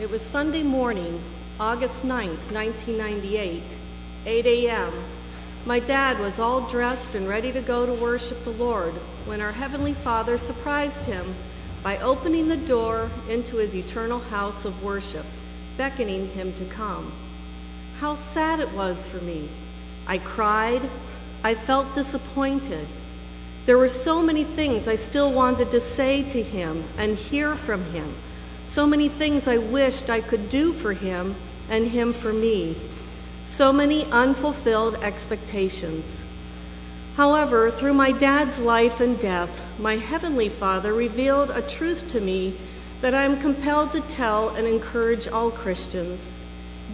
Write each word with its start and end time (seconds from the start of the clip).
It 0.00 0.10
was 0.10 0.22
Sunday 0.22 0.62
morning, 0.62 1.20
August 1.60 2.02
9th, 2.02 2.50
1998, 2.50 3.62
8 4.24 4.46
a.m. 4.46 4.92
My 5.66 5.80
dad 5.80 6.18
was 6.18 6.38
all 6.38 6.62
dressed 6.62 7.14
and 7.14 7.28
ready 7.28 7.52
to 7.52 7.60
go 7.60 7.84
to 7.84 7.92
worship 7.92 8.42
the 8.42 8.50
Lord 8.52 8.94
when 9.26 9.42
our 9.42 9.52
Heavenly 9.52 9.92
Father 9.92 10.38
surprised 10.38 11.04
him 11.04 11.34
by 11.82 11.98
opening 11.98 12.48
the 12.48 12.56
door 12.56 13.10
into 13.28 13.58
his 13.58 13.74
eternal 13.74 14.18
house 14.18 14.64
of 14.64 14.82
worship, 14.82 15.26
beckoning 15.76 16.28
him 16.30 16.54
to 16.54 16.64
come. 16.64 17.12
How 18.00 18.14
sad 18.14 18.60
it 18.60 18.72
was 18.72 19.06
for 19.06 19.22
me. 19.24 19.48
I 20.06 20.18
cried. 20.18 20.88
I 21.44 21.54
felt 21.54 21.94
disappointed. 21.94 22.88
There 23.66 23.78
were 23.78 23.90
so 23.90 24.22
many 24.22 24.42
things 24.42 24.88
I 24.88 24.96
still 24.96 25.32
wanted 25.32 25.70
to 25.70 25.80
say 25.80 26.22
to 26.30 26.42
him 26.42 26.82
and 26.96 27.16
hear 27.16 27.54
from 27.54 27.84
him, 27.92 28.12
so 28.72 28.86
many 28.86 29.06
things 29.06 29.46
I 29.46 29.58
wished 29.58 30.08
I 30.08 30.22
could 30.22 30.48
do 30.48 30.72
for 30.72 30.94
him 30.94 31.34
and 31.68 31.86
him 31.86 32.14
for 32.14 32.32
me, 32.32 32.74
so 33.44 33.70
many 33.70 34.06
unfulfilled 34.06 34.94
expectations. 35.02 36.24
However, 37.14 37.70
through 37.70 37.92
my 37.92 38.12
dad's 38.12 38.58
life 38.58 39.00
and 39.00 39.20
death, 39.20 39.78
my 39.78 39.98
Heavenly 39.98 40.48
Father 40.48 40.94
revealed 40.94 41.50
a 41.50 41.60
truth 41.60 42.08
to 42.12 42.20
me 42.22 42.56
that 43.02 43.12
I 43.12 43.24
am 43.24 43.38
compelled 43.42 43.92
to 43.92 44.00
tell 44.00 44.48
and 44.56 44.66
encourage 44.66 45.28
all 45.28 45.50
Christians. 45.50 46.32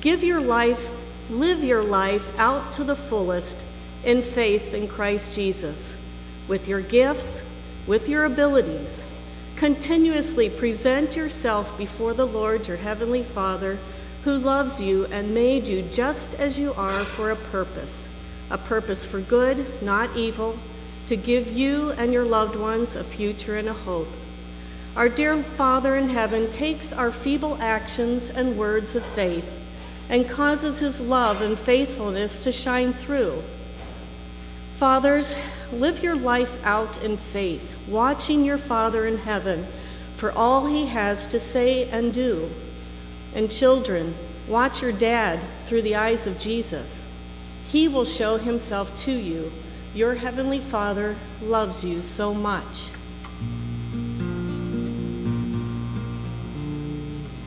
Give 0.00 0.24
your 0.24 0.40
life, 0.40 0.90
live 1.30 1.62
your 1.62 1.84
life 1.84 2.40
out 2.40 2.72
to 2.72 2.82
the 2.82 2.96
fullest 2.96 3.64
in 4.02 4.20
faith 4.20 4.74
in 4.74 4.88
Christ 4.88 5.32
Jesus 5.32 5.96
with 6.48 6.66
your 6.66 6.80
gifts, 6.80 7.48
with 7.86 8.08
your 8.08 8.24
abilities. 8.24 9.04
Continuously 9.58 10.48
present 10.48 11.16
yourself 11.16 11.76
before 11.76 12.14
the 12.14 12.24
Lord, 12.24 12.68
your 12.68 12.76
Heavenly 12.76 13.24
Father, 13.24 13.76
who 14.22 14.38
loves 14.38 14.80
you 14.80 15.06
and 15.06 15.34
made 15.34 15.66
you 15.66 15.82
just 15.82 16.38
as 16.38 16.56
you 16.56 16.72
are 16.74 17.04
for 17.04 17.32
a 17.32 17.36
purpose 17.36 18.08
a 18.52 18.56
purpose 18.56 19.04
for 19.04 19.20
good, 19.20 19.66
not 19.82 20.16
evil, 20.16 20.56
to 21.08 21.16
give 21.16 21.52
you 21.52 21.90
and 21.98 22.12
your 22.12 22.24
loved 22.24 22.54
ones 22.54 22.94
a 22.94 23.02
future 23.02 23.56
and 23.56 23.68
a 23.68 23.72
hope. 23.72 24.08
Our 24.96 25.08
dear 25.08 25.42
Father 25.42 25.96
in 25.96 26.08
heaven 26.08 26.48
takes 26.50 26.92
our 26.92 27.10
feeble 27.10 27.58
actions 27.60 28.30
and 28.30 28.56
words 28.56 28.94
of 28.94 29.04
faith 29.04 29.52
and 30.08 30.30
causes 30.30 30.78
his 30.78 31.00
love 31.00 31.42
and 31.42 31.58
faithfulness 31.58 32.44
to 32.44 32.52
shine 32.52 32.92
through. 32.92 33.42
Fathers, 34.76 35.34
live 35.72 36.02
your 36.02 36.16
life 36.16 36.64
out 36.64 37.02
in 37.02 37.16
faith, 37.16 37.76
watching 37.88 38.44
your 38.44 38.58
Father 38.58 39.06
in 39.06 39.18
heaven 39.18 39.66
for 40.16 40.32
all 40.32 40.66
he 40.66 40.86
has 40.86 41.26
to 41.28 41.38
say 41.38 41.88
and 41.90 42.12
do. 42.12 42.50
And 43.34 43.50
children, 43.50 44.14
watch 44.48 44.82
your 44.82 44.92
dad 44.92 45.38
through 45.66 45.82
the 45.82 45.94
eyes 45.94 46.26
of 46.26 46.38
Jesus. 46.38 47.06
He 47.70 47.86
will 47.86 48.04
show 48.04 48.36
himself 48.36 48.96
to 49.04 49.12
you. 49.12 49.52
Your 49.94 50.14
heavenly 50.14 50.58
Father 50.58 51.14
loves 51.42 51.84
you 51.84 52.02
so 52.02 52.34
much. 52.34 52.90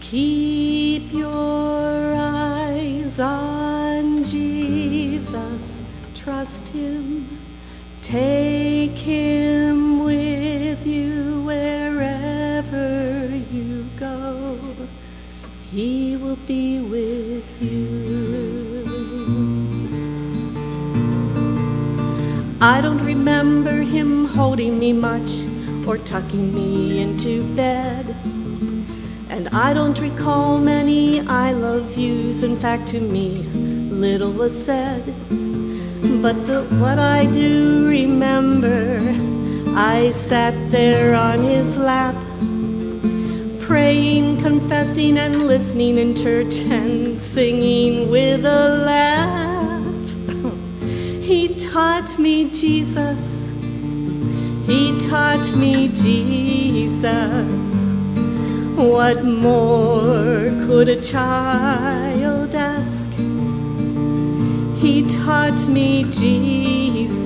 Keep 0.00 1.12
your 1.12 2.14
eyes 2.14 3.18
on 3.18 4.24
Jesus, 4.24 5.82
trust 6.14 6.68
him, 6.68 7.26
take 8.02 8.98
him 8.98 10.04
with 10.04 10.84
you 10.84 11.42
wherever 11.44 13.28
you 13.52 13.86
go. 13.96 14.58
He 15.70 16.16
will 16.16 16.36
be 16.46 16.80
with 16.80 17.62
you. 17.62 18.02
I 22.60 22.80
don't 22.80 23.04
remember 23.04 23.82
him 23.82 24.24
holding 24.24 24.78
me 24.78 24.92
much 24.92 25.44
or 25.86 25.96
tucking 25.96 26.52
me 26.52 27.00
into 27.00 27.44
bed. 27.54 28.16
And 29.30 29.48
I 29.48 29.72
don't 29.72 29.98
recall 29.98 30.58
many 30.58 31.20
I 31.20 31.52
love 31.52 31.96
yous. 31.96 32.42
In 32.42 32.56
fact, 32.56 32.88
to 32.88 33.00
me, 33.00 33.42
little 33.90 34.32
was 34.32 34.52
said. 34.64 35.14
But 36.02 36.46
the, 36.48 36.62
what 36.80 36.98
I 36.98 37.26
do 37.26 37.86
remember, 37.88 38.98
I 39.76 40.10
sat 40.10 40.52
there 40.72 41.14
on 41.14 41.42
his 41.42 41.76
lap, 41.76 42.16
praying, 43.60 44.42
confessing, 44.42 45.16
and 45.16 45.46
listening 45.46 45.98
in 45.98 46.16
church 46.16 46.58
and 46.58 47.20
singing 47.20 48.10
with 48.10 48.44
a 48.44 48.82
laugh. 48.84 49.84
he 51.22 51.54
taught 51.70 52.18
me 52.18 52.50
Jesus. 52.50 53.48
He 54.66 54.98
taught 55.08 55.54
me 55.54 55.86
Jesus. 55.86 57.12
What 58.74 59.24
more 59.24 60.50
could 60.66 60.88
a 60.88 61.00
child 61.00 62.56
ask? 62.56 63.11
He 64.82 65.06
taught 65.06 65.68
me 65.68 66.02
Jesus, 66.10 67.22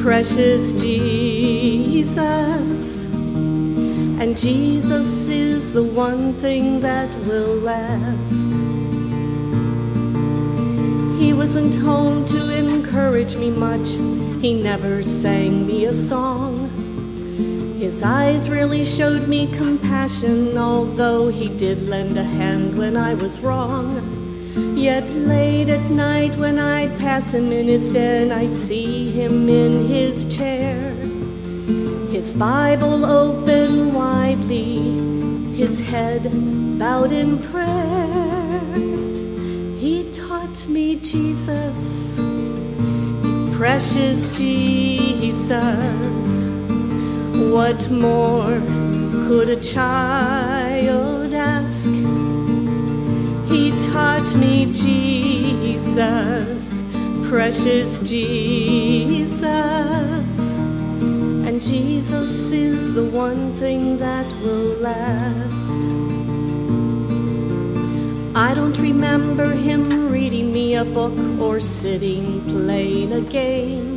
precious 0.00 0.72
Jesus. 0.72 2.18
And 4.18 4.34
Jesus 4.38 5.28
is 5.28 5.74
the 5.74 5.82
one 5.82 6.32
thing 6.32 6.80
that 6.80 7.14
will 7.26 7.56
last. 7.56 8.48
He 11.20 11.34
wasn't 11.34 11.74
home 11.74 12.24
to 12.24 12.56
encourage 12.56 13.36
me 13.36 13.50
much, 13.50 13.90
he 14.40 14.62
never 14.62 15.02
sang 15.02 15.66
me 15.66 15.84
a 15.84 15.92
song. 15.92 16.70
His 17.78 18.02
eyes 18.02 18.48
really 18.48 18.86
showed 18.86 19.28
me 19.28 19.46
compassion, 19.58 20.56
although 20.56 21.28
he 21.28 21.50
did 21.58 21.86
lend 21.86 22.16
a 22.16 22.24
hand 22.24 22.78
when 22.78 22.96
I 22.96 23.12
was 23.12 23.40
wrong. 23.40 24.27
Yet 24.74 25.10
late 25.10 25.68
at 25.68 25.90
night, 25.90 26.36
when 26.36 26.58
I'd 26.58 26.96
pass 26.98 27.32
him 27.34 27.52
in 27.52 27.66
his 27.66 27.90
den, 27.90 28.32
I'd 28.32 28.56
see 28.56 29.10
him 29.10 29.48
in 29.48 29.86
his 29.86 30.24
chair. 30.34 30.78
His 32.10 32.32
Bible 32.32 33.04
open 33.04 33.92
widely, 33.92 35.56
his 35.56 35.78
head 35.78 36.22
bowed 36.78 37.12
in 37.12 37.38
prayer. 37.50 38.60
He 39.78 40.10
taught 40.12 40.66
me 40.68 40.96
Jesus, 41.00 42.16
precious 43.56 44.30
Jesus. 44.30 45.46
What 47.52 47.90
more 47.90 48.60
could 49.26 49.48
a 49.48 49.60
child 49.60 51.34
ask? 51.34 51.97
He 53.48 53.70
taught 53.90 54.36
me 54.36 54.66
Jesus, 54.72 56.02
precious 57.30 57.98
Jesus. 58.00 59.48
And 61.46 61.62
Jesus 61.62 62.52
is 62.52 62.92
the 62.92 63.04
one 63.04 63.54
thing 63.54 63.98
that 63.98 64.26
will 64.42 64.76
last. 64.80 65.78
I 68.36 68.54
don't 68.54 68.78
remember 68.78 69.50
him 69.50 70.12
reading 70.12 70.52
me 70.52 70.76
a 70.76 70.84
book 70.84 71.18
or 71.40 71.58
sitting 71.58 72.42
playing 72.44 73.12
a 73.14 73.22
game. 73.22 73.96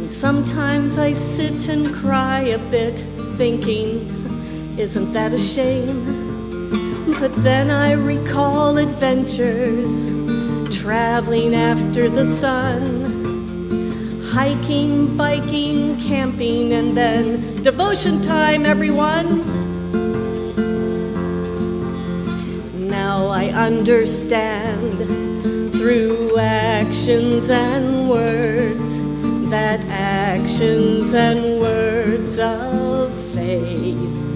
And 0.00 0.10
sometimes 0.10 0.96
I 0.96 1.12
sit 1.12 1.68
and 1.68 1.94
cry 1.94 2.40
a 2.40 2.58
bit, 2.70 2.98
thinking, 3.36 4.08
isn't 4.78 5.12
that 5.12 5.34
a 5.34 5.38
shame? 5.38 6.17
But 7.16 7.34
then 7.42 7.70
I 7.70 7.92
recall 7.92 8.76
adventures, 8.78 10.06
traveling 10.70 11.54
after 11.54 12.08
the 12.08 12.24
sun, 12.24 14.22
hiking, 14.30 15.16
biking, 15.16 15.98
camping, 16.00 16.72
and 16.72 16.96
then 16.96 17.62
devotion 17.64 18.20
time, 18.20 18.64
everyone. 18.64 19.42
Now 22.88 23.26
I 23.26 23.48
understand 23.48 24.98
through 25.72 26.38
actions 26.38 27.50
and 27.50 28.08
words 28.08 29.00
that 29.50 29.80
actions 29.88 31.14
and 31.14 31.60
words 31.60 32.38
of 32.38 33.12
faith 33.34 34.27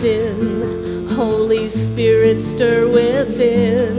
sin. 0.00 1.08
Holy 1.08 1.68
Spirit, 1.68 2.42
stir 2.42 2.88
within 2.88 3.96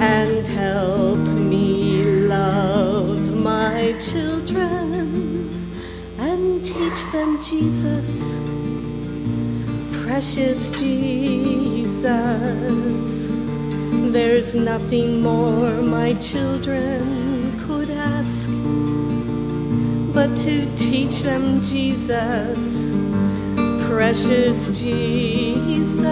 and 0.00 0.46
help 0.46 1.18
me 1.18 2.04
love 2.28 3.18
my 3.34 3.94
children 4.00 5.74
and 6.18 6.64
teach 6.64 6.78
teach 6.98 7.12
them 7.12 7.42
Jesus, 7.42 8.36
precious 10.04 10.70
Jesus. 10.70 12.06
There's 14.12 14.54
nothing 14.54 15.20
more 15.20 15.70
my 15.82 16.14
children 16.14 17.58
could 17.66 17.90
ask 17.90 18.48
but 20.14 20.34
to 20.38 20.66
teach 20.76 21.22
them 21.22 21.60
Jesus, 21.62 22.90
precious 23.88 24.68
Jesus. 24.78 26.04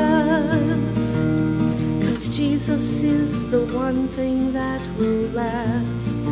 Cause 2.03 2.37
Jesus 2.37 3.03
is 3.03 3.51
the 3.51 3.67
one 3.67 4.09
thing 4.09 4.53
that 4.55 4.81
will 4.99 5.29
last. 5.43 6.23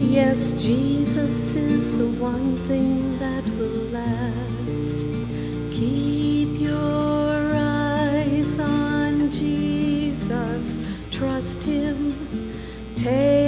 Yes, 0.00 0.52
Jesus 0.62 1.56
is 1.56 1.92
the 1.98 2.08
one 2.22 2.56
thing 2.68 3.18
that 3.18 3.44
will 3.58 3.84
last. 3.92 5.10
Keep 5.72 6.60
your 6.60 7.54
eyes 7.54 8.58
on 8.58 9.30
Jesus, 9.30 10.80
trust 11.10 11.62
Him, 11.64 12.14
take 12.96 13.43